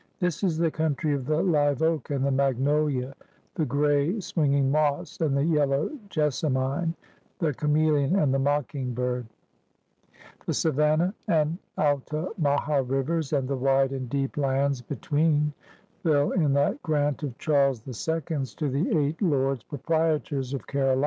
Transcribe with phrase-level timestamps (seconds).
[0.19, 3.13] "'This is the country of the live oak and the magnoUa,
[3.53, 6.95] the gray, swinging moss and the yellow jessamine,
[7.37, 9.27] the chameleon and the mocking bird.
[10.47, 15.53] The Savannah and Altamaha rivers and the wide and deep lands between
[16.01, 20.51] fell in that grant of Charles H's to the eight Lords Propri^orptof Caro > Tl^nsor's
[20.53, 20.97] NarraJtm and CriHeal Hwtory of America, vol.